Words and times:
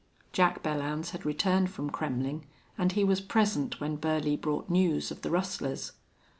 Jack 0.33 0.63
Belllounds 0.63 1.11
had 1.11 1.27
returned 1.27 1.69
from 1.69 1.91
Kremmling 1.91 2.45
and 2.75 2.93
he 2.93 3.03
was 3.03 3.21
present 3.21 3.79
when 3.79 3.97
Burley 3.97 4.35
brought 4.35 4.67
news 4.67 5.11
of 5.11 5.21
the 5.21 5.29
rustlers. 5.29 5.91